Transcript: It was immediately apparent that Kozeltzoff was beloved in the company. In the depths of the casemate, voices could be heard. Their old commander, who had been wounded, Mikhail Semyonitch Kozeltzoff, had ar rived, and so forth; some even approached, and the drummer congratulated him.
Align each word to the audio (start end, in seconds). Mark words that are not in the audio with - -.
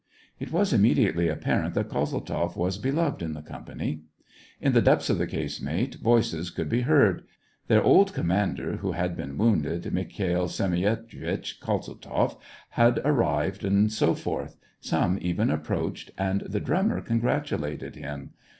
It 0.39 0.51
was 0.51 0.73
immediately 0.73 1.27
apparent 1.27 1.75
that 1.75 1.89
Kozeltzoff 1.89 2.57
was 2.57 2.79
beloved 2.79 3.21
in 3.21 3.33
the 3.33 3.43
company. 3.43 4.01
In 4.59 4.73
the 4.73 4.81
depths 4.81 5.11
of 5.11 5.19
the 5.19 5.27
casemate, 5.27 5.93
voices 6.01 6.49
could 6.49 6.69
be 6.69 6.81
heard. 6.81 7.21
Their 7.67 7.83
old 7.83 8.11
commander, 8.11 8.77
who 8.77 8.93
had 8.93 9.15
been 9.15 9.37
wounded, 9.37 9.93
Mikhail 9.93 10.47
Semyonitch 10.47 11.59
Kozeltzoff, 11.61 12.35
had 12.69 12.97
ar 13.05 13.13
rived, 13.13 13.63
and 13.63 13.91
so 13.93 14.15
forth; 14.15 14.57
some 14.79 15.19
even 15.21 15.51
approached, 15.51 16.09
and 16.17 16.41
the 16.49 16.59
drummer 16.59 16.99
congratulated 17.01 17.95
him. 17.95 18.31